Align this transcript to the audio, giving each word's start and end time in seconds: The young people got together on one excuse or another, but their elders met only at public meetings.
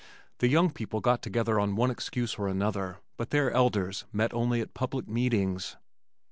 The 0.39 0.47
young 0.47 0.71
people 0.71 0.99
got 0.99 1.21
together 1.21 1.59
on 1.59 1.75
one 1.75 1.91
excuse 1.91 2.33
or 2.39 2.47
another, 2.47 2.97
but 3.17 3.29
their 3.29 3.51
elders 3.51 4.05
met 4.11 4.33
only 4.33 4.59
at 4.59 4.73
public 4.73 5.07
meetings. 5.07 5.75